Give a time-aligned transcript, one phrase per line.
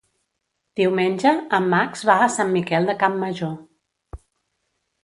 [0.79, 3.57] Diumenge en Max va a Sant Miquel de Campmajor.